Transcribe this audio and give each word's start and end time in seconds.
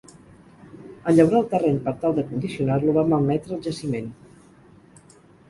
En 1.11 1.11
llaurar 1.17 1.37
el 1.39 1.45
terreny 1.51 1.77
per 1.87 1.93
tal 2.05 2.15
de 2.21 2.23
condicionar-lo 2.31 2.97
va 2.97 3.05
malmetre 3.13 3.55
el 3.59 3.63
jaciment. 3.69 4.11